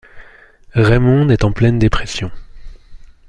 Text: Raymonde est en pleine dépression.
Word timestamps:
Raymonde 0.73 1.29
est 1.29 1.43
en 1.43 1.51
pleine 1.51 1.77
dépression. 1.77 2.31